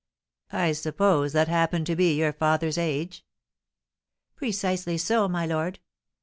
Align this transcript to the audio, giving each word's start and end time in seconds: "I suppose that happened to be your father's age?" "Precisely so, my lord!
"I 0.51 0.71
suppose 0.71 1.31
that 1.33 1.47
happened 1.47 1.85
to 1.85 1.95
be 1.95 2.15
your 2.15 2.33
father's 2.33 2.79
age?" 2.79 3.23
"Precisely 4.35 4.97
so, 4.97 5.27
my 5.27 5.45
lord! 5.45 5.77